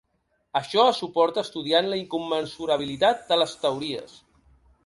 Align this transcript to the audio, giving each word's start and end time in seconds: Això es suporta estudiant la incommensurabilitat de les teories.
Això 0.59 0.85
es 0.93 1.01
suporta 1.03 1.43
estudiant 1.47 1.89
la 1.93 1.99
incommensurabilitat 2.05 3.25
de 3.29 3.39
les 3.43 3.55
teories. 3.67 4.21